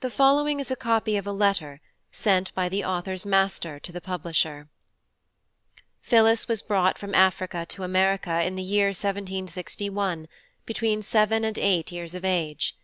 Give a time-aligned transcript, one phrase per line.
[0.00, 4.00] The following is a Copy of a LETTER sent by the Author's Master to the
[4.00, 4.70] Publisher.
[6.00, 10.28] PHILLIS was brought from Africa to America, in the Year 1761,
[10.64, 12.74] between seven and eight Years of Age.